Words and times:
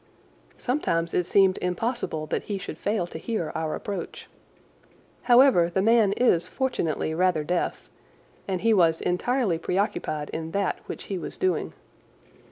Sometimes 0.57 1.13
it 1.13 1.25
seemed 1.27 1.59
impossible 1.59 2.25
that 2.25 2.45
he 2.45 2.57
should 2.57 2.79
fail 2.79 3.05
to 3.05 3.19
hear 3.19 3.51
our 3.53 3.75
approach. 3.75 4.27
However, 5.21 5.69
the 5.69 5.83
man 5.83 6.13
is 6.13 6.47
fortunately 6.47 7.13
rather 7.13 7.43
deaf, 7.43 7.87
and 8.47 8.61
he 8.61 8.73
was 8.73 8.99
entirely 9.01 9.59
preoccupied 9.59 10.31
in 10.31 10.53
that 10.53 10.79
which 10.87 11.03
he 11.03 11.19
was 11.19 11.37
doing. 11.37 11.73